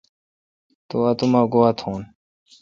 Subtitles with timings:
[0.87, 2.01] تو اتوما گوا تھون۔